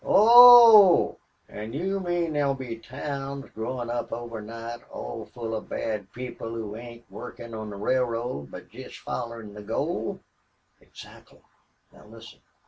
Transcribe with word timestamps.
"Oho! 0.03 1.19
An' 1.47 1.73
you 1.73 1.99
mean 1.99 2.33
thar'll 2.33 2.55
be 2.55 2.77
towns 2.79 3.45
grow 3.53 3.77
up 3.81 4.09
overnightall 4.09 5.29
full 5.31 5.53
of 5.53 5.69
bad 5.69 6.11
people 6.11 6.49
who 6.55 6.75
ain't 6.75 7.05
workin' 7.11 7.53
on 7.53 7.69
the 7.69 7.75
railroad, 7.75 8.49
but 8.49 8.71
jest 8.71 8.97
followin' 8.97 9.53
the 9.53 9.61
gold?" 9.61 10.21
"Exactly. 10.81 11.43
Now 11.93 12.05
listen. 12.07 12.39